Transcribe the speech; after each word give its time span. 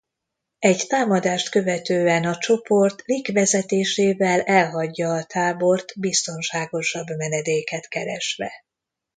Egy 0.59 0.85
támadást 0.87 1.49
követően 1.49 2.25
a 2.25 2.35
csoport 2.37 3.01
Rick 3.05 3.31
vezetésével 3.33 4.41
elhagyja 4.41 5.09
a 5.13 5.23
tábort 5.25 5.99
biztonságosabb 5.99 7.07
menedéket 7.17 7.87
keresve. 7.87 8.51